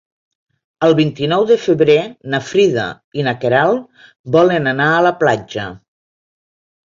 [0.85, 1.97] El vint-i-nou de febrer
[2.33, 2.85] na Frida
[3.19, 5.67] i na Queralt volen anar a la platja.